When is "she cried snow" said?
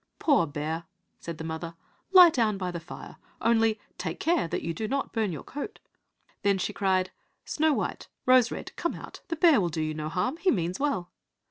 6.57-7.73